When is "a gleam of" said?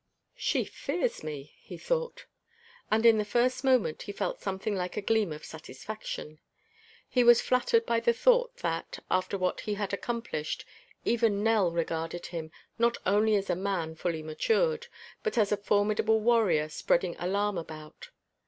4.97-5.45